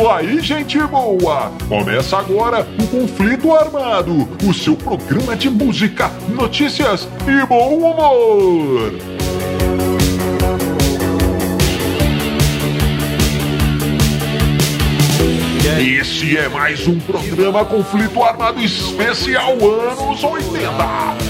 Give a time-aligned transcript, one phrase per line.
[0.00, 1.52] isso aí, gente boa!
[1.68, 9.19] Começa agora o Conflito Armado, o seu programa de música, notícias e bom humor!
[15.78, 20.72] Esse é mais um programa Conflito Armado Especial Anos 80.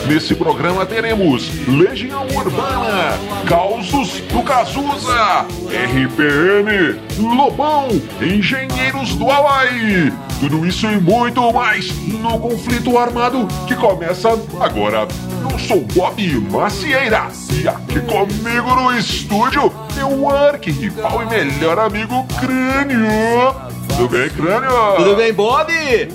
[0.09, 7.89] Nesse programa teremos Legião Urbana, Causos do Cazuza, RPM, Lobão,
[8.21, 10.13] Engenheiros do Hawaii.
[10.41, 15.07] Tudo isso e muito mais no Conflito Armado que começa agora.
[15.51, 19.73] Eu sou Bob Macieira e aqui comigo no estúdio
[20.03, 23.80] o arquirrival e melhor amigo Crânio.
[24.01, 24.97] Tudo bem, Crânio?
[24.97, 25.71] Tudo bem, Bob?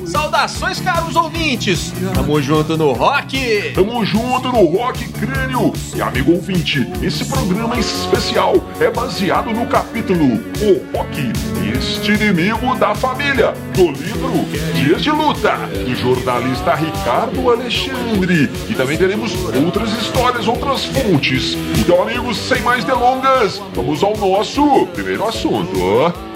[0.08, 1.94] Saudações, caros ouvintes!
[2.16, 3.74] Tamo junto no rock!
[3.76, 5.72] Tamo junto no Rock Crânio!
[5.96, 11.32] E amigo ouvinte, esse programa especial é baseado no capítulo O Rock,
[11.78, 14.32] este inimigo da família, do livro
[14.74, 18.50] Dias de Luta, do jornalista Ricardo Alexandre.
[18.68, 19.32] E também teremos
[19.64, 21.56] outras histórias, outras fontes.
[21.78, 26.35] Então, amigos, sem mais delongas, vamos ao nosso primeiro assunto.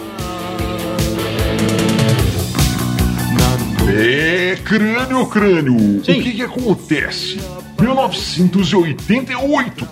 [3.91, 6.05] É, crânio, crânio.
[6.05, 6.19] Sim.
[6.19, 7.39] O que que acontece?
[7.79, 9.87] 1988,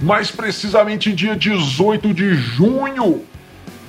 [0.00, 3.24] mais precisamente dia 18 de junho,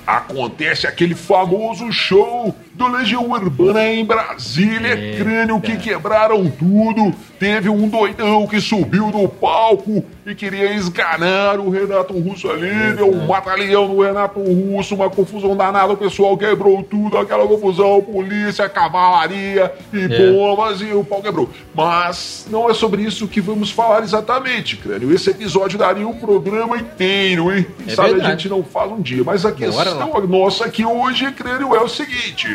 [0.04, 7.14] acontece aquele famoso show do Legião Urbana em Brasília, crânio que quebraram tudo.
[7.38, 13.10] Teve um doidão que subiu do palco e queria esganar o Renato Russo ali, deu
[13.10, 18.68] um batalhão no Renato Russo, uma confusão danada, o pessoal quebrou tudo, aquela confusão, polícia,
[18.68, 21.50] cavalaria e bombas e o pau quebrou.
[21.74, 25.12] Mas não é sobre isso que vamos falar exatamente, crânio.
[25.12, 27.66] Esse episódio daria um programa inteiro, hein?
[27.86, 28.42] É sabe a verdade.
[28.42, 31.88] gente não faz um dia, mas a Bora questão nossa aqui hoje, crânio, é o
[31.88, 32.48] seguinte.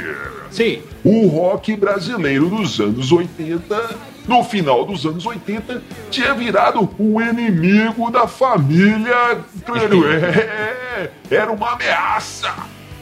[0.49, 0.81] Sim.
[1.03, 8.09] O rock brasileiro dos anos 80, no final dos anos 80, tinha virado um inimigo
[8.09, 9.39] da família.
[9.65, 10.05] Crânio.
[10.95, 12.53] É, era uma ameaça.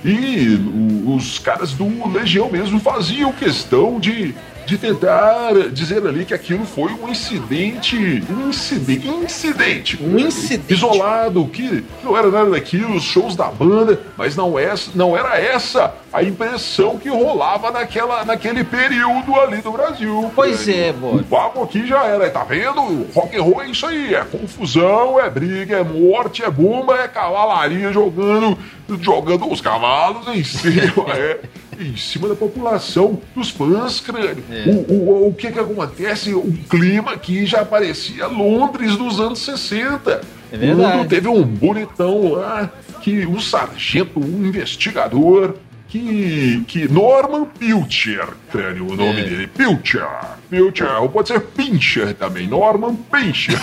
[0.03, 0.59] E
[1.06, 4.33] os caras do Legião mesmo faziam questão de,
[4.66, 8.24] de tentar dizer ali que aquilo foi um incidente.
[8.29, 9.07] Um incidente.
[9.07, 10.03] Incidente.
[10.03, 10.74] Um incidente.
[10.74, 15.40] Isolado, que não era nada daquilo, os shows da banda, mas não, é, não era
[15.40, 20.31] essa a impressão que rolava naquela, naquele período ali do Brasil.
[20.35, 21.22] Pois é, Bob.
[21.22, 23.07] O papo aqui já era, tá vendo?
[23.13, 27.07] Rock and roll é isso aí, é confusão, é briga, é morte, é bomba, é
[27.07, 28.57] cavalaria jogando,
[29.01, 31.40] jogando os cavalos em cima, é,
[31.79, 34.44] em cima da população, dos fãs, crânio.
[34.50, 34.69] É.
[34.69, 36.34] O, o, o que que acontece?
[36.34, 40.22] O clima aqui já parecia Londres dos anos 60.
[40.51, 40.97] É verdade.
[40.97, 45.56] Quando teve um bonitão lá, que um sargento, um investigador,
[45.97, 49.23] que, que Norman Pilcher, crânio, o nome É.
[49.25, 50.07] dele, Pilcher,
[50.49, 53.59] Pilcher, ou pode ser Pincher também, Norman Pincher.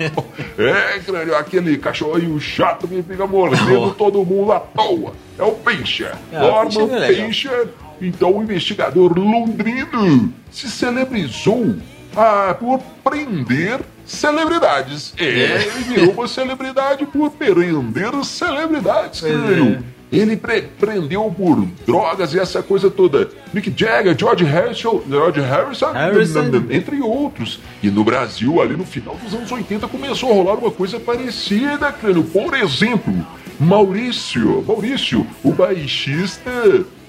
[0.56, 3.90] é, crânio, aquele cachorrinho chato que fica mordendo Oh.
[3.98, 5.12] todo mundo à toa.
[5.38, 7.12] É o Pincher, Ah, Norman é.
[7.12, 7.68] Pincher.
[8.00, 11.76] Então o investigador londrino se celebrizou
[12.16, 15.12] ah, por prender celebridades.
[15.18, 19.82] É, ele virou uma celebridade por prender celebridades, crânio.
[19.90, 19.93] é.
[20.18, 23.28] Ele pre- prendeu por drogas e essa coisa toda.
[23.52, 26.40] Mick Jagger, George Harrison, George Harrison, Harrison.
[26.70, 27.60] entre outros.
[27.82, 31.92] E no Brasil, ali no final dos anos 80, começou a rolar uma coisa parecida,
[31.92, 32.24] crânio.
[32.24, 33.14] Por exemplo,
[33.58, 36.50] Maurício, Maurício, o baixista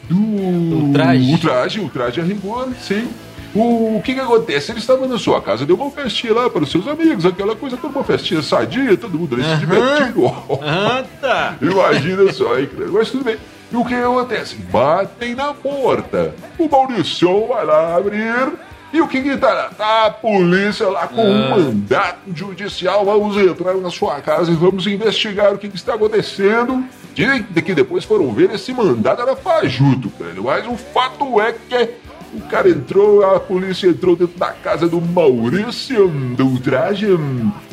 [0.10, 1.32] do Ultraje.
[1.32, 3.08] Ultraje, Ultraje a rigor, sim.
[3.56, 4.72] O, que que acontece?
[4.72, 7.78] Ele estava na sua casa, deu uma festinha lá para os seus amigos, aquela coisa,
[7.78, 10.28] toda uma festinha sadia, todo mundo ali se divertindo.
[10.62, 11.56] Ah, tá.
[11.62, 12.90] Imagina só, hein, cara?
[12.92, 13.38] Mas tudo bem.
[13.72, 14.56] E o que acontece?
[14.56, 16.36] Batem na porta.
[16.60, 18.54] O Mauricião vai lá abrir.
[18.94, 19.70] E o que que tá lá?
[19.70, 23.03] Tá a polícia lá com um mandato judicial.
[23.03, 26.85] Vamos entrar na sua casa e vamos investigar o que, que está acontecendo.
[27.14, 30.34] Dizem que depois foram ver esse mandato era fajuto, cara.
[30.41, 31.90] Mas o fato é que
[32.37, 37.08] o cara entrou, a polícia entrou dentro da casa do Maurício do Ultraje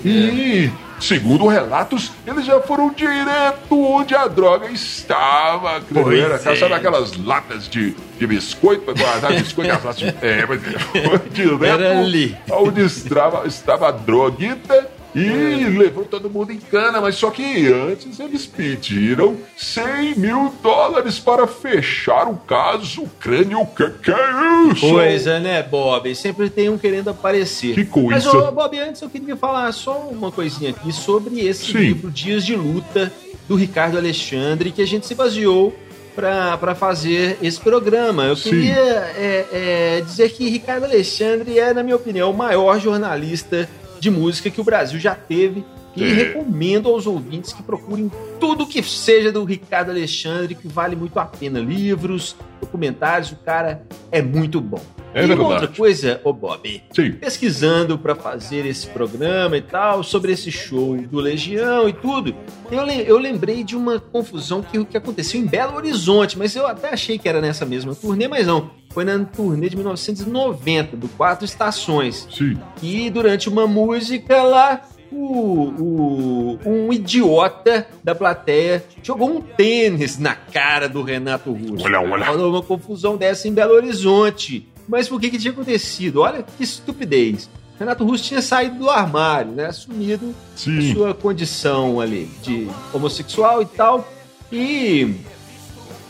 [0.05, 0.71] e,
[1.01, 5.81] segundo relatos, eles já foram direto onde a droga estava.
[5.93, 6.57] Pois Era, é.
[6.57, 9.73] Sabe aquelas latas de, de biscoito para guardar biscoito?
[9.73, 10.61] Aquelas latas de, é, mas
[10.93, 12.37] foi direto Era ali.
[12.51, 14.91] onde estava, estava a droguita.
[15.15, 21.19] E levou todo mundo em cana, mas só que antes eles pediram 100 mil dólares
[21.19, 23.05] para fechar o caso.
[23.21, 24.89] Crânio, que que é isso?
[24.89, 26.15] Coisa, né, Bob?
[26.15, 27.75] Sempre tem um querendo aparecer.
[27.75, 28.11] Que coisa.
[28.11, 31.79] Mas, ô, Bob, antes eu queria falar só uma coisinha aqui sobre esse Sim.
[31.79, 33.13] livro Dias de Luta,
[33.49, 35.75] do Ricardo Alexandre, que a gente se baseou
[36.15, 38.25] para fazer esse programa.
[38.25, 38.51] Eu Sim.
[38.51, 43.69] queria é, é, dizer que Ricardo Alexandre é, na minha opinião, o maior jornalista
[44.03, 45.65] de música que o Brasil já teve.
[45.95, 46.09] E É.
[46.09, 48.11] recomendo aos ouvintes que procurem
[48.41, 51.61] tudo que seja do Ricardo Alexandre, que vale muito a pena.
[51.61, 54.81] Livros, documentários, o cara é muito bom.
[55.15, 55.51] É e verdade.
[55.53, 57.13] outra coisa, ô Bob, Sim.
[57.13, 62.35] pesquisando para fazer esse programa e tal, sobre esse show do Legião e tudo,
[62.71, 66.89] eu, eu lembrei de uma confusão que, que aconteceu em Belo Horizonte, mas eu até
[66.95, 68.71] achei que era nessa mesma turnê, mas não.
[68.93, 72.27] Foi na turnê de 1990, do Quatro Estações.
[72.31, 72.59] Sim.
[72.83, 80.35] E durante uma música lá, o, o- um idiota da plateia jogou um tênis na
[80.35, 81.85] cara do Renato Russo.
[81.87, 82.25] Olha, olha.
[82.27, 84.69] Rolou uma confusão dessa em Belo Horizonte.
[84.89, 86.21] Mas por que, que tinha acontecido?
[86.21, 87.49] Olha que estupidez.
[87.79, 89.67] Renato Russo tinha saído do armário, né?
[89.67, 90.93] Assumido Sim.
[90.95, 94.07] sua condição ali de homossexual e tal.
[94.53, 95.15] E,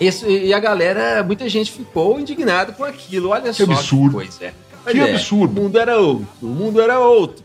[0.00, 3.30] esse- e a galera, muita gente ficou indignada com aquilo.
[3.30, 4.18] Olha só absurdo.
[4.20, 4.54] que coisa.
[4.84, 5.60] Mas Que é, absurdo.
[5.60, 6.26] O mundo era outro.
[6.42, 7.44] O mundo era outro.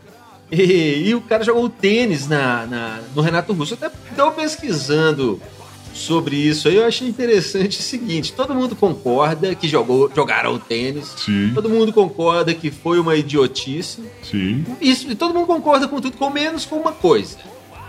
[0.50, 3.74] E, e o cara jogou tênis na, na- no Renato Russo.
[3.74, 5.40] Eu até estou pesquisando
[5.92, 6.76] sobre isso aí.
[6.76, 11.12] Eu achei interessante o seguinte: todo mundo concorda que jogou, jogaram o tênis.
[11.18, 11.52] Sim.
[11.54, 14.02] Todo mundo concorda que foi uma idiotice.
[14.22, 14.64] Sim.
[14.80, 17.36] Isso, e todo mundo concorda com tudo, com menos com uma coisa.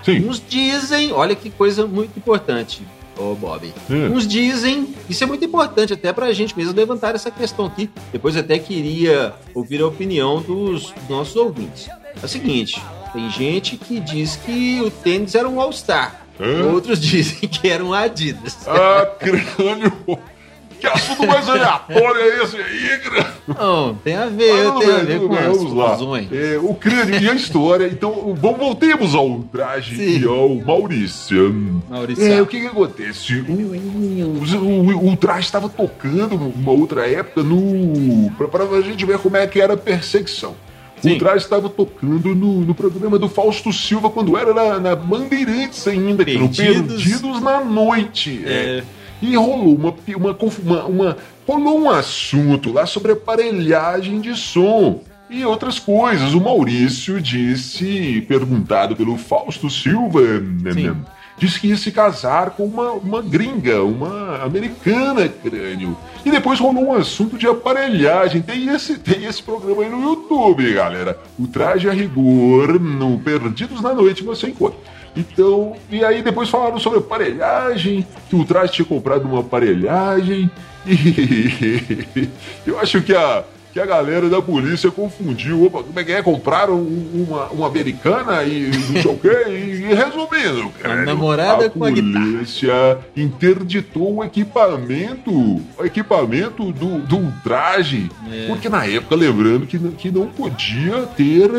[0.04, 0.28] Sim.
[0.28, 2.82] Uns dizem, olha que coisa muito importante,
[3.20, 3.72] ô Bob.
[3.90, 3.94] É.
[3.94, 7.90] Uns dizem, isso é muito importante até pra gente mesmo levantar essa questão aqui.
[8.12, 11.90] Depois até queria ouvir a opinião dos nossos ouvintes.
[12.22, 12.82] É o seguinte,
[13.14, 16.26] tem gente que diz que o tênis era um All-Star.
[16.40, 16.64] É.
[16.64, 18.58] Outros dizem que era um Adidas.
[18.68, 19.92] Ah, crânio.
[20.80, 23.34] Que assunto mais aleatório é esse aí, crânio?
[23.48, 25.98] Não, tem a ver, Ah, tem a ver com as vamos lá.
[26.32, 27.88] É, o crânio e a história.
[27.88, 30.22] Então, vamos, voltemos ao traje Sim.
[30.22, 31.82] e ao Maurício.
[31.90, 32.24] Maurício.
[32.24, 33.42] É, o que que acontece?
[33.42, 38.32] O, o, o, o traje estava tocando numa outra época no.
[38.38, 40.56] Pra, pra a gente ver como é que era a perseguição.
[41.02, 41.16] Sim.
[41.16, 45.88] O traje estava tocando no, no programa do Fausto Silva quando era na, na Bandeirantes
[45.88, 47.04] ainda, que no Perdidos.
[47.04, 48.42] Perdidos na Noite.
[48.46, 48.84] É.
[49.22, 51.18] E rolou uma, uma, uma, uma-
[51.48, 56.34] rolou um assunto lá sobre aparelhagem de som e outras coisas.
[56.34, 60.88] O Maurício disse, perguntado pelo Fausto Silva, né, Sim.
[60.90, 60.96] né,
[61.38, 65.98] disse que ia se casar com uma, uma gringa, uma americana, crânio.
[66.26, 68.42] E depois rolou um assunto de aparelhagem.
[68.42, 71.18] Tem esse, tem esse programa aí no YouTube, galera.
[71.38, 74.78] O Traje a Rigor, no Perdidos na Noite, você encontra.
[75.20, 80.50] Então, e aí depois falaram sobre aparelhagem, que o traje tinha comprado uma aparelhagem,
[80.88, 82.30] e
[82.66, 85.66] eu acho que a, que a galera da polícia confundiu.
[85.66, 86.22] Opa, como é que é?
[86.24, 91.68] Compraram um- uma, uma americana e não sei o quê, e, e resumindo, cara, namorada
[91.68, 92.26] a com a guitarra.
[92.26, 98.48] polícia interditou o equipamento, o equipamento do, do traje, É.
[98.48, 101.50] porque na época, lembrando que, não- que não podia ter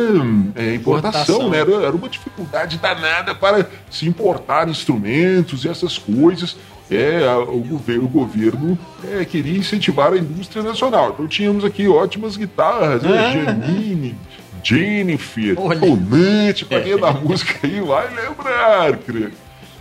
[0.56, 1.50] é, importação, Importação.
[1.50, 1.58] né?
[1.58, 6.56] Era, era uma dificuldade danada para se importar instrumentos e essas coisas.
[6.90, 11.10] É, o governo, o governo é, queria incentivar a indústria nacional.
[11.10, 13.44] Então tínhamos aqui ótimas guitarras, né?
[13.44, 14.16] Janine,
[14.62, 15.78] Jennifer, Olha.
[15.78, 19.32] Tonante, pra quem é da música aí vai lembrar, creio.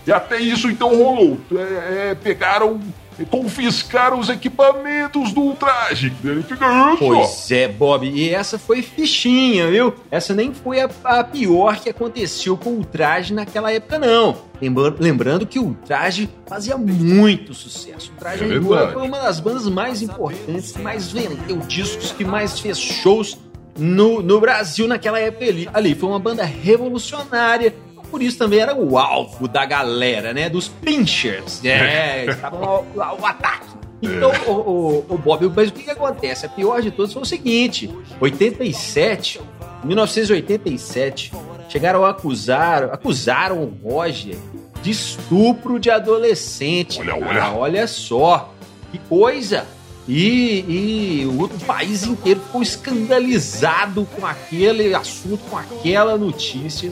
[0.05, 1.39] E até isso então rolou.
[1.51, 2.79] É, é, pegaram,
[3.25, 6.13] confiscaram os equipamentos do traje.
[6.23, 6.95] Ele fica.
[6.97, 9.93] Pois é, Bob, e essa foi fichinha, viu?
[10.11, 14.37] Essa nem foi a, a pior que aconteceu com o traje naquela época, não.
[14.61, 18.11] Lembra- lembrando que o traje fazia muito sucesso.
[18.15, 18.61] O traje É
[18.93, 23.37] foi uma das bandas mais importantes, que mais vendeu discos, que mais fez shows
[23.77, 25.69] no, no Brasil naquela época ali.
[25.73, 25.95] ali.
[25.95, 27.73] Foi uma banda revolucionária.
[28.09, 30.49] Por isso também era o alvo da galera, né?
[30.49, 31.63] Dos pinchers.
[31.63, 33.69] É, estavam lá, o ataque.
[34.01, 36.45] Então, o, o, o Bob, mas o que, que acontece?
[36.45, 39.41] A pior de todos foi o seguinte: 87,
[39.83, 41.33] 1987,
[41.67, 44.37] chegaram a acusar, acusaram o Roger
[44.81, 46.99] de estupro de adolescente.
[47.01, 47.51] Olha, olha.
[47.51, 48.53] olha só,
[48.91, 49.65] que coisa!
[50.07, 56.91] E, e o outro país inteiro ficou escandalizado com aquele assunto, com aquela notícia.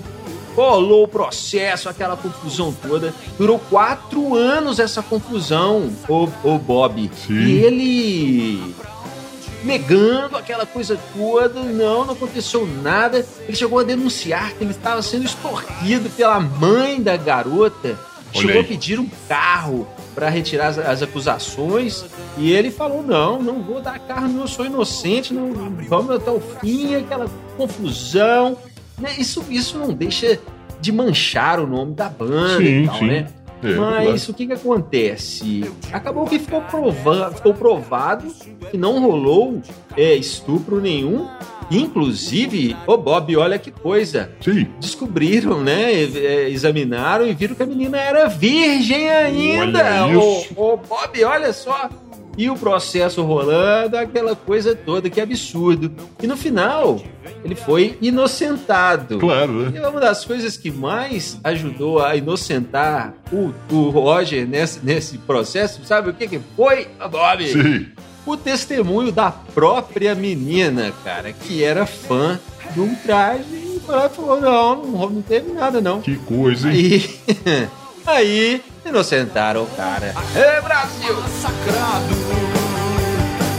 [0.58, 3.14] Rolou o processo, aquela confusão toda.
[3.38, 7.12] Durou quatro anos essa confusão, o, o Bob.
[7.28, 7.34] Sim.
[7.36, 8.76] E ele
[9.64, 13.24] negando aquela coisa toda, não, não aconteceu nada.
[13.48, 17.90] Ele chegou a denunciar que ele estava sendo extorquido pela mãe da garota.
[18.34, 22.04] Olha Chegou a pedir um carro para retirar as, as acusações
[22.36, 25.54] e ele falou: Não, não vou dar carro, eu sou inocente, não,
[25.88, 28.58] vamos até o fim, aquela confusão.
[28.98, 30.40] Né, Isso, isso não deixa
[30.80, 33.08] de manchar o nome da banda Sim, e tal, sim.
[33.08, 33.28] né?
[33.64, 34.32] É, Mas claro.
[34.32, 35.72] o que que acontece?
[35.92, 38.28] Acabou que ficou, prova ficou provado
[38.70, 39.62] que não rolou
[39.96, 41.28] é, estupro nenhum.
[41.72, 44.32] Inclusive, ô Bob, olha que coisa.
[44.42, 44.68] Sim.
[44.80, 45.92] Descobriram, né?
[45.92, 50.06] é, Examinaram e viram que a menina era virgem ainda.
[50.06, 50.54] Ô, isso.
[50.56, 51.90] ô, Bob, olha só.
[52.38, 55.92] E o processo rolando, aquela coisa toda, que absurdo.
[56.22, 57.02] E no final,
[57.44, 59.18] ele foi inocentado.
[59.18, 59.72] Claro, né?
[59.76, 65.84] E uma das coisas que mais ajudou a inocentar o, o Roger nesse, nesse processo,
[65.84, 67.48] sabe o que, que foi, Bob?
[67.48, 67.88] Sim.
[68.26, 72.40] O testemunho da própria menina, cara, que era fã
[72.74, 76.02] de um traje e e falou: não, não, não teve nada, não.
[76.02, 77.04] Que coisa, hein?
[77.46, 77.70] Aí,
[78.06, 80.14] aí inocentaram o cara.
[80.36, 81.16] É Brasil!
[81.16, 82.16] Massacrado,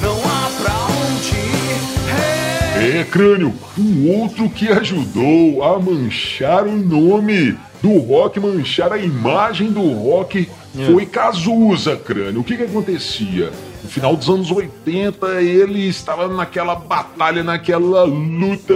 [0.03, 2.99] não há pra onde ir.
[3.01, 9.71] É, crânio, um outro que ajudou a manchar o nome do rock, manchar a imagem
[9.71, 10.49] do rock,
[10.87, 12.41] foi Cazuza, crânio.
[12.41, 13.51] O que que acontecia?
[13.83, 18.75] No final dos anos 80, ele estava naquela batalha, naquela luta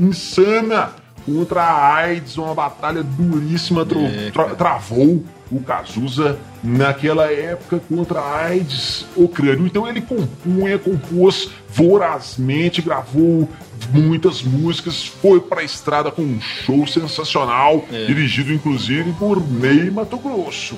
[0.00, 0.90] insana
[1.26, 4.54] contra a AIDS, uma batalha duríssima, É, tra- cara.
[4.56, 9.66] travou o Cazuza naquela época contra a AIDS, o crânio.
[9.66, 13.48] Então ele compunha, compôs vorazmente, gravou
[13.92, 18.06] muitas músicas, foi pra estrada com um show sensacional, É.
[18.06, 20.76] dirigido inclusive por Ney Mato Grosso.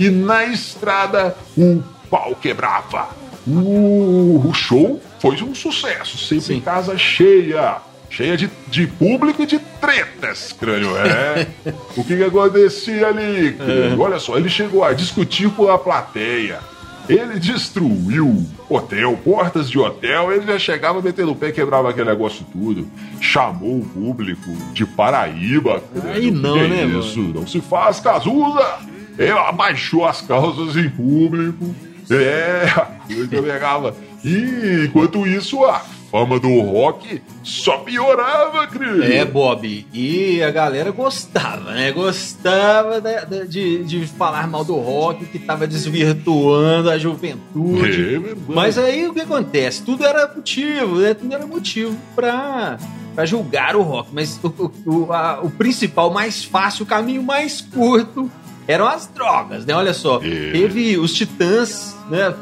[0.00, 3.08] E na estrada o pau quebrava.
[3.46, 6.54] O, o show foi um sucesso, sempre Sim.
[6.56, 7.76] em casa cheia.
[8.12, 10.94] Cheia de, de público e de tretas, crânio.
[10.98, 11.46] É.
[11.96, 13.98] o que, que acontecia ali, crânio?
[13.98, 16.60] Olha só, ele chegou a discutir com a plateia.
[17.08, 22.44] Ele destruiu hotel, portas de hotel, ele já chegava metendo o pé, quebrava aquele negócio
[22.52, 22.86] tudo.
[23.18, 25.80] Chamou o público de Paraíba.
[25.80, 26.12] crânio.
[26.12, 28.78] Aí não, Que né, Isso, não se faz, Cazuza!
[29.18, 31.74] Ele abaixou as calças em público.
[32.10, 33.96] É, a coisa pegava.
[34.22, 39.02] E enquanto isso, a fama do rock só piorava, Cris.
[39.10, 39.86] É, Bob.
[39.92, 41.90] E a galera gostava, né?
[41.90, 48.18] Gostava da- de, de falar mal do rock, que tava desvirtuando a É juventude.
[48.18, 48.40] verdade.
[48.48, 49.82] Mas aí o que acontece?
[49.82, 51.14] Tudo era motivo, né?
[51.14, 52.78] Tudo era motivo pra,
[53.14, 54.10] pra julgar o rock.
[54.12, 54.72] Mas o, o,
[55.06, 58.30] o, a- o principal, mais fácil, o caminho mais curto
[58.68, 59.74] eram as drogas, né?
[59.74, 60.18] Olha só.
[60.18, 62.32] Teve os Titãs, né?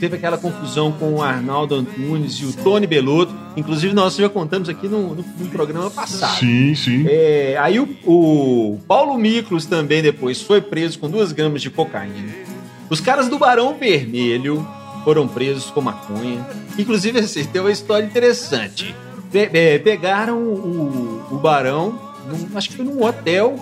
[0.00, 3.32] Teve aquela confusão com o Arnaldo Antunes e o Tony Belotto.
[3.56, 6.38] Inclusive, nós já contamos aqui no, no- no programa passado.
[6.40, 7.04] Sim, sim.
[7.08, 12.32] É, aí o, o Paulo Miklos também depois foi preso com duas gramas de cocaína.
[12.88, 14.66] Os caras do Barão Vermelho
[15.04, 16.44] foram presos com maconha.
[16.78, 18.94] Inclusive, assim, tem uma história interessante.
[19.30, 21.96] Pe- é, pegaram o, o Barão,
[22.28, 23.54] num- acho que foi num hotel,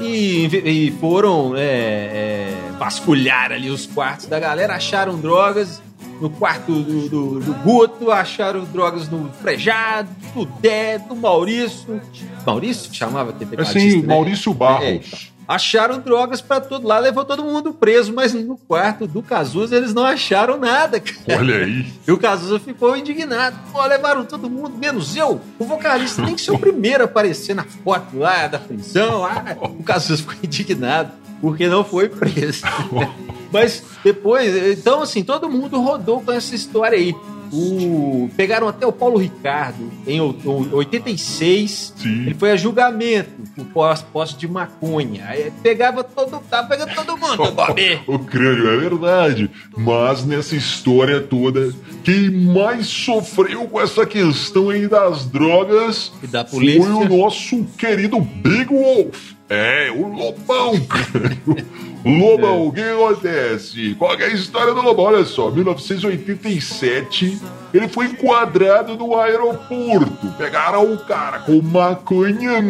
[0.00, 5.82] e, e foram é, é, vasculhar ali os quartos da galera, acharam drogas
[6.20, 12.00] no quarto do, do, do Guto, acharam drogas no Frejado, do Dé, do Maurício.
[12.46, 14.08] Maurício chamava aquele Assim, né?
[14.08, 14.88] Maurício É, Barros.
[15.06, 15.18] então.
[15.50, 19.92] Acharam drogas pra todo lado, levou todo mundo preso, mas no quarto do Cazuza eles
[19.92, 21.40] não acharam nada, cara.
[21.40, 21.86] Olha aí.
[22.06, 23.58] E o Cazuza ficou indignado.
[23.72, 25.40] Pô, levaram todo mundo, menos eu.
[25.58, 29.24] O vocalista tem que ser o primeiro a aparecer na foto lá da prisão.
[29.24, 32.62] Ah, o Cazuza ficou indignado porque não foi preso.
[33.52, 37.12] Mas depois, então assim, todo mundo rodou com essa história aí.
[37.52, 41.92] O, pegaram até o Paulo Ricardo em o- o- 86.
[41.96, 42.22] Sim.
[42.26, 45.24] Ele foi a julgamento por pós- posse de maconha.
[45.26, 48.00] Aí pegava todo, tava pegando todo mundo, Bob.
[48.06, 49.50] O crânio, é verdade.
[49.76, 51.72] Mas nessa história toda,
[52.04, 56.82] quem mais sofreu com essa questão aí das drogas E da polícia.
[56.82, 59.32] foi o nosso querido Big Wolf.
[59.52, 61.66] É, o Lobão, crânio.
[62.04, 63.96] Lobão, o que acontece?
[63.98, 65.06] Qual é a história do Lobão?
[65.06, 67.36] Olha só, 1987,
[67.74, 70.28] ele foi enquadrado no aeroporto.
[70.38, 72.62] Pegaram o cara com maconha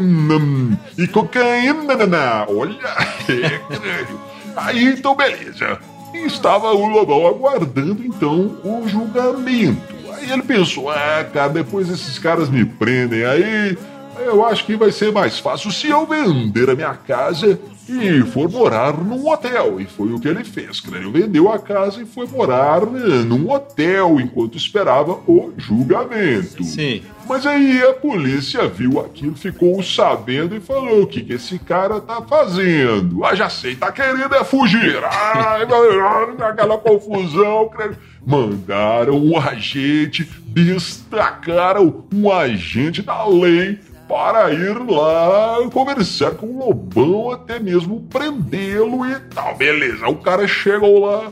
[0.97, 1.95] e cocaína.
[2.49, 2.79] Olha,
[3.29, 4.21] é, crânio.
[4.57, 5.79] Aí, então, beleza.
[6.15, 9.95] Estava o Lobão aguardando, então, o julgamento.
[10.15, 13.77] Aí ele pensou, ah, cara, depois esses caras me prendem aí,
[14.25, 17.59] eu acho que vai ser mais fácil se eu vender a minha casa
[17.89, 19.81] e for morar num hotel.
[19.81, 20.81] E foi o que ele fez.
[20.87, 26.63] Ele vendeu a casa e foi morar num hotel enquanto esperava o julgamento.
[26.63, 27.03] Sim.
[27.29, 32.01] Mas aí a polícia viu aquilo, ficou sabendo e falou: o que, que esse cara
[32.01, 33.25] tá fazendo?
[33.25, 35.01] Ah, já sei, tá querendo é fugir.
[35.05, 35.63] Ai,
[36.49, 37.69] aquela confusão.
[37.69, 37.97] credo.
[38.27, 43.79] Mandaram um agente, destacaram um agente da lei
[44.11, 49.55] para ir lá conversar com o Lobão, até mesmo prendê-lo e tal.
[49.55, 51.31] Beleza, o cara chegou lá.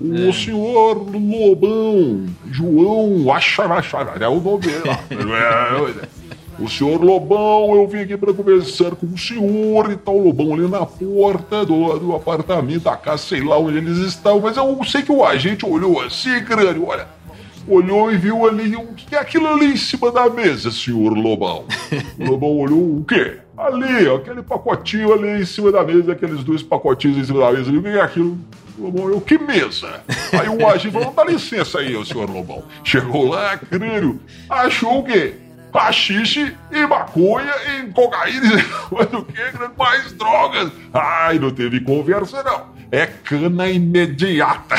[0.00, 4.98] O senhor Lobão, João Acharachara, é o nome dele lá.
[6.58, 10.16] É, o senhor Lobão, eu vim aqui para conversar com o senhor e tal.
[10.16, 14.40] O Lobão ali na porta do, do apartamento, da casa, sei lá onde eles estão.
[14.40, 17.15] Mas eu sei que o agente olhou assim, crânio, olha
[17.68, 21.64] olhou e viu ali o que é aquilo ali em cima da mesa, senhor Lobão.
[22.18, 23.38] O Lobão olhou o quê?
[23.56, 27.52] Ali, ó, aquele pacotinho ali em cima da mesa, aqueles dois pacotinhos em cima da
[27.52, 28.38] mesa ali, o que é aquilo?
[28.78, 30.00] O Lobão, eu, que mesa?
[30.32, 32.62] Aí o agente falou, dá licença aí, senhor Lobão.
[32.84, 35.34] Chegou lá, crânio, achou o quê?
[35.72, 39.78] Rachixe e maconha e cocaína, mas o que?
[39.78, 40.72] Mais drogas.
[40.92, 44.76] Ai, não teve conversa não é cana imediata.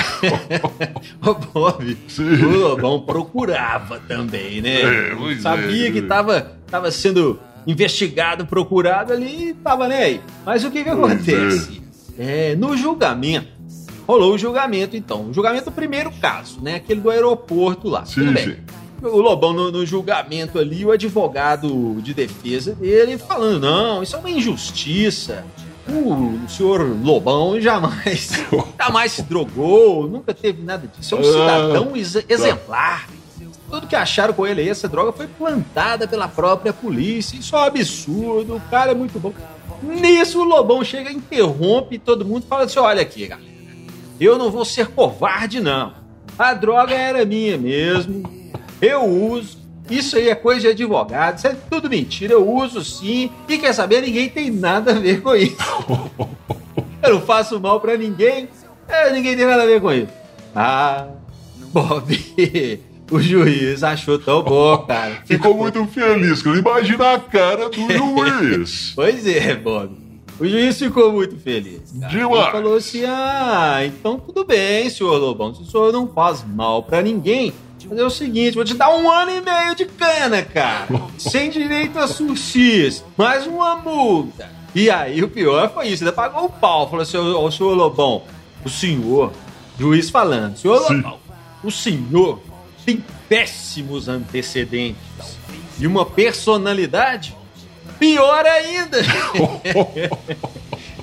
[1.21, 2.23] o Bob, Sim.
[2.23, 4.81] o Lobão procurava também, né?
[4.81, 10.21] É, Sabia é, que estava tava sendo investigado, procurado ali e tava nem aí.
[10.45, 11.81] Mas o que que acontece?
[12.17, 12.51] É.
[12.51, 13.47] é, no julgamento,
[14.07, 15.29] rolou o julgamento então.
[15.29, 16.75] O julgamento do primeiro caso, né?
[16.75, 18.05] Aquele do aeroporto lá.
[18.05, 18.57] Sim, Tudo bem.
[19.03, 24.19] O Lobão no, no, julgamento ali, o advogado de defesa dele falando: não, isso é
[24.19, 25.45] uma injustiça
[25.89, 28.31] o senhor Lobão jamais,
[28.77, 31.15] jamais se drogou, nunca teve nada disso.
[31.15, 33.07] É um cidadão ex exemplar.
[33.69, 37.37] Tudo que acharam com ele aí, essa droga foi plantada pela própria polícia.
[37.37, 39.33] Isso é um absurdo, o cara é muito bom.
[39.83, 43.47] Nisso o Lobão chega, interrompe todo mundo e fala assim: olha aqui, galera,
[44.19, 45.93] eu não vou ser covarde, não.
[46.37, 48.23] A droga era minha mesmo.
[48.81, 49.57] Eu uso,
[49.89, 53.31] isso aí é coisa de advogado, isso é tudo mentira, eu uso sim.
[53.47, 55.57] E quer saber, ninguém tem nada a ver com isso.
[57.03, 58.49] eu não faço mal para ninguém,
[58.87, 60.11] é, ninguém tem nada a ver com isso.
[60.55, 61.07] Ah,
[61.71, 62.17] Bob,
[63.11, 65.21] o juiz achou tão bom, cara.
[65.25, 68.93] Ficou muito feliz, imagina a cara do juiz.
[68.95, 70.06] pois é, Bob.
[70.39, 71.81] O juiz ficou muito feliz.
[71.99, 72.13] Cara.
[72.13, 75.53] Ele falou assim: ah, então tudo bem, senhor Lobão.
[75.53, 77.53] Se o senhor não faz mal para ninguém,
[77.87, 80.87] fazer o seguinte: vou te dar um ano e meio de cana, cara.
[81.17, 84.49] sem direito a sushis, mais uma multa.
[84.75, 86.89] E aí o pior foi isso: ele pagou o pau.
[86.89, 88.23] Falou assim: ô, senhor Lobão,
[88.63, 89.31] o senhor,
[89.79, 90.97] juiz falando, senhor Sim.
[90.97, 91.19] Lobão,
[91.63, 92.39] o senhor
[92.85, 95.01] tem péssimos antecedentes
[95.79, 97.35] e uma personalidade
[97.99, 98.97] pior ainda.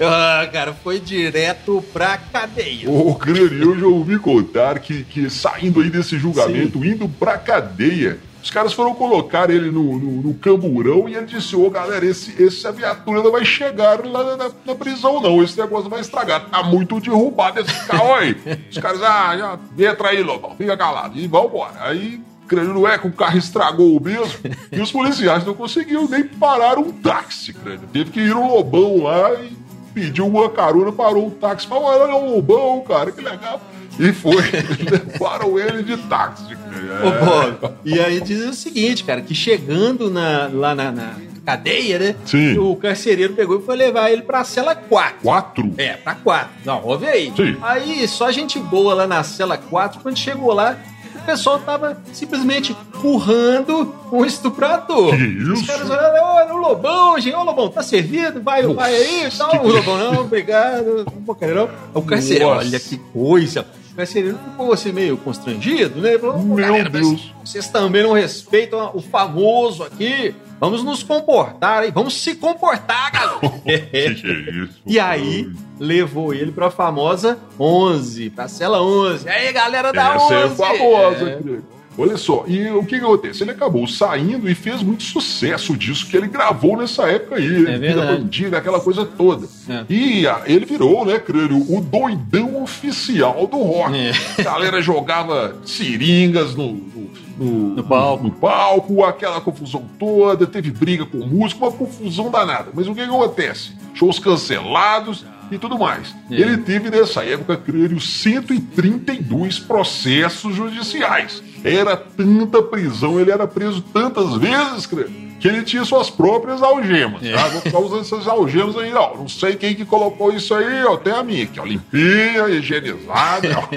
[0.00, 2.90] Ah, cara, foi direto pra cadeia.
[2.90, 6.88] Ô, Crânio, eu já ouvi contar que, que saindo aí desse julgamento, Sim.
[6.88, 11.56] indo pra cadeia, os caras foram colocar ele no, no, no camburão e ele disse:
[11.56, 15.42] Ô galera, esse, essa viatura não vai chegar lá na, na, prisão, não.
[15.42, 16.50] Esse negócio vai estragar.
[16.50, 18.36] Tá muito derrubado esse carro aí.
[18.70, 21.18] os caras, ah, já entra aí, Lobão, fica calado.
[21.18, 21.72] E vambora.
[21.80, 24.38] Aí crânio não é que o carro estragou mesmo.
[24.70, 27.88] E os policiais não conseguiram nem parar um táxi, crânio.
[27.92, 29.52] Teve que ir um lobão lá e
[29.92, 31.66] pediu uma carona, parou o táxi.
[31.66, 33.60] Falou, olha, é um lobão, cara, que legal.
[33.98, 34.36] E foi.
[34.90, 36.52] Levaram ele de táxi.
[36.52, 37.06] É.
[37.06, 41.98] Ô, Bob, e aí diz o seguinte, cara, que chegando na, lá na, na cadeia,
[41.98, 42.16] né?
[42.24, 42.58] Sim.
[42.58, 45.20] O carcereiro pegou e foi levar ele pra cela 4.
[45.22, 45.74] 4?
[45.76, 46.50] É, pra 4.
[46.64, 47.32] Não, ouve aí.
[47.36, 47.56] Sim.
[47.62, 50.76] Aí, só gente boa lá na cela 4, quando chegou lá,
[51.24, 55.16] o pessoal tava simplesmente currando um estuprador.
[55.16, 55.52] Que isso?
[55.54, 58.42] Os caras olhando, olha, o Lobão, gente, ô Lobão, tá servido?
[58.42, 59.64] Vai, Nossa, vai aí e tal.
[59.64, 61.68] O Lobão, não, obrigado, não vou querer não.
[61.94, 63.66] O carcereiro, olha que coisa.
[63.92, 66.18] O carcereiro ficou assim meio constrangido, né?
[66.18, 67.32] Falou, Meu Deus.
[67.42, 70.34] Vocês também não respeitam o famoso aqui.
[70.60, 71.92] Vamos nos comportar, hein?
[71.94, 73.40] Vamos se comportar, galera.
[73.60, 74.80] que é isso?
[74.86, 79.26] E aí, levou ele pra famosa 11, pra cela 11.
[79.26, 80.34] E aí, galera da Essa 11.
[80.34, 81.74] é famosa, é.
[81.96, 83.44] Olha só, e o que, que acontece?
[83.44, 87.66] Ele acabou saindo e fez muito sucesso disso que ele gravou nessa época aí.
[87.66, 89.46] É Vida Bandida, aquela coisa toda.
[89.68, 89.84] É.
[89.88, 93.96] E a, ele virou, né, crânio, o doidão oficial do rock.
[93.96, 94.12] É.
[94.40, 98.24] A galera jogava seringas no, no, no, no, palco.
[98.24, 102.70] no, palco, aquela confusão toda, teve briga com o músico, uma confusão danada.
[102.74, 103.72] Mas o que, que acontece?
[103.94, 106.14] Shows cancelados, e tudo mais.
[106.30, 106.34] É.
[106.34, 111.42] Ele teve nessa época, creio, 132 processos judiciais.
[111.62, 117.22] Era tanta prisão, ele era preso tantas vezes, creio, que ele tinha suas próprias algemas.
[117.22, 117.32] É.
[117.32, 117.48] Tá?
[117.48, 119.16] Vou ficar usando essas algemas aí, ó.
[119.16, 120.96] Não sei quem que colocou isso aí, ó.
[120.96, 121.64] Tem a minha aqui, ó.
[121.64, 123.48] Limpinha, higienizada.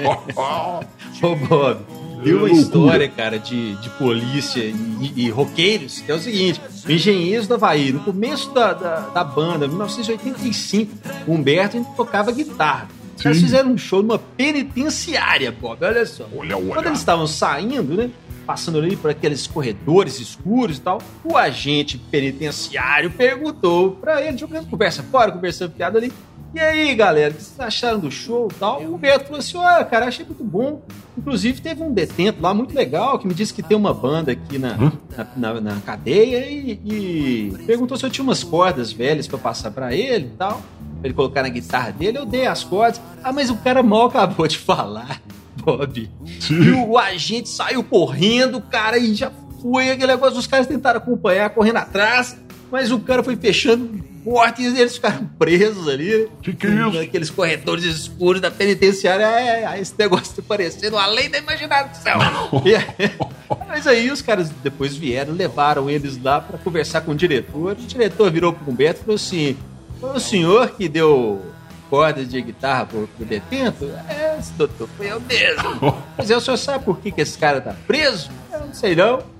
[1.22, 2.07] Ô, Bob.
[2.22, 7.46] Tem uma história, cara, de, de polícia e, e, roqueiros, que é o seguinte: Engenheiros
[7.46, 10.92] do Havaí, no começo da, da, da banda, 1985,
[11.26, 12.88] o Humberto tocava guitarra.
[13.16, 16.28] Os caras fizeram um show numa penitenciária, Bob, olha só.
[16.36, 16.74] Olha, olha.
[16.74, 18.10] Quando eles estavam saindo, né?
[18.48, 24.70] passando ali por aqueles corredores escuros e tal, o agente penitenciário perguntou pra ele, jogando
[24.70, 26.10] conversa fora, conversando piada ali.
[26.54, 28.82] E aí, galera, o que vocês acharam do show e tal?
[28.82, 30.80] O Beto falou assim: ah, cara, achei muito bom.
[31.16, 34.58] Inclusive, teve um detento lá muito legal que me disse que tem uma banda aqui
[34.58, 39.36] na, na, na- na cadeia e, e perguntou se eu tinha umas cordas velhas pra
[39.38, 40.62] passar pra ele e tal.
[41.00, 42.18] Pra ele colocar na guitarra dele.
[42.18, 43.00] Eu dei as cordas.
[43.22, 45.20] Ah, mas o cara mal acabou de falar,
[45.62, 46.08] Bob.
[46.50, 49.30] E o agente saiu correndo, cara, e já
[49.60, 50.38] foi aquele negócio.
[50.38, 52.36] Os caras tentaram acompanhar, correndo atrás,
[52.72, 56.28] mas o cara foi fechando porta e eles ficaram presos ali.
[56.42, 56.92] Que que é isso?
[56.92, 59.24] Naqueles corredores escuros da penitenciária.
[59.24, 62.18] É, é, esse negócio tá parecendo além da imaginação.
[62.64, 67.72] E mas aí os caras depois vieram, levaram eles lá pra conversar com o diretor.
[67.72, 69.56] O diretor virou pro Humberto e falou assim:
[69.98, 71.40] Foi o senhor que deu
[71.88, 73.86] corda de guitarra pro, pro detento?
[74.08, 75.96] É, doutor, foi eu mesmo.
[76.16, 78.30] Mas aí o senhor sabe por que, que esse cara tá preso?
[78.52, 79.37] Eu não sei não.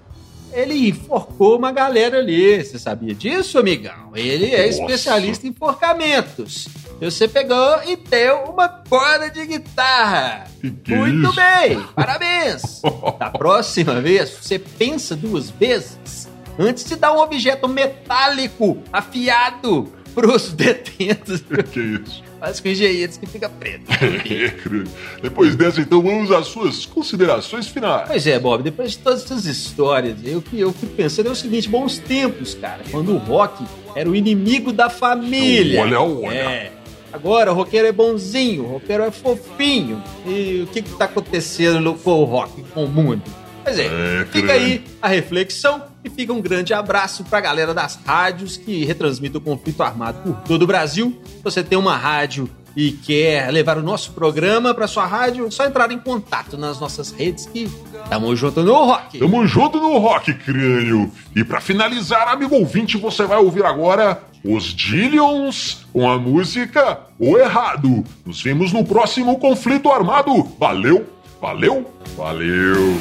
[0.52, 2.62] Ele enforcou uma galera ali.
[2.64, 4.12] Você sabia disso, amigão?
[4.14, 4.80] Ele é Nossa.
[4.80, 6.68] especialista em enforcamentos.
[7.00, 10.46] Você pegou e deu uma corda de guitarra.
[10.61, 11.37] Que que é Muito isso?
[11.37, 12.82] bem, parabéns.
[13.18, 20.50] Da próxima vez, você pensa duas vezes antes de dar um objeto metálico afiado pros
[20.54, 21.42] detentos.
[21.72, 22.22] Que isso?
[22.40, 23.83] Faz com engenheiros que fica preto.
[24.01, 25.20] É.
[25.22, 28.07] Depois dessa, então, vamos às suas considerações finais.
[28.09, 31.35] Pois é, Bob, depois de todas essas histórias, eu, que- eu fico pensando é o
[31.37, 33.64] seguinte, bons tempos, cara, quando o rock
[33.96, 35.81] era o inimigo da família.
[35.83, 36.35] Olha, olha.
[36.35, 36.72] É.
[37.12, 40.03] Agora o roqueiro é bonzinho, o roqueiro é fofinho.
[40.27, 43.22] E o que que tá acontecendo com o rock, com o mundo?
[43.64, 47.98] Pois é, É, fica aí a reflexão e fica um grande abraço pra galera das
[48.04, 51.16] rádios que retransmitem o conflito armado por todo o Brasil.
[51.24, 55.50] Se você tem uma rádio e quer levar o nosso programa pra sua rádio, é
[55.50, 57.70] só entrar em contato nas nossas redes que
[58.08, 59.18] tamo junto no rock.
[59.18, 61.10] Tamo junto no Rock Crânio.
[61.34, 67.36] E pra finalizar, amigo ouvinte, você vai ouvir agora os Dillions com a música O
[67.36, 68.04] Errado.
[68.24, 70.44] Nos vemos no próximo conflito armado.
[70.58, 71.06] Valeu,
[71.40, 72.96] valeu, valeu.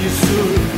[0.00, 0.26] Compromisso.
[0.26, 0.69] Eu